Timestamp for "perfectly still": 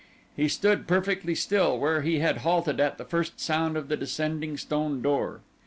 0.87-1.77